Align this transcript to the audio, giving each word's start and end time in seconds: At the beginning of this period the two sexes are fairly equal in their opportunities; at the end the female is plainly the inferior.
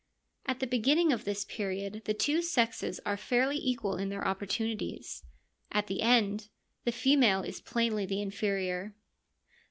At 0.47 0.59
the 0.61 0.65
beginning 0.65 1.13
of 1.13 1.25
this 1.25 1.45
period 1.45 2.01
the 2.05 2.15
two 2.15 2.41
sexes 2.41 2.99
are 3.05 3.15
fairly 3.15 3.57
equal 3.57 3.97
in 3.97 4.09
their 4.09 4.27
opportunities; 4.27 5.21
at 5.71 5.85
the 5.85 6.01
end 6.01 6.49
the 6.85 6.91
female 6.91 7.43
is 7.43 7.61
plainly 7.61 8.07
the 8.07 8.19
inferior. 8.19 8.95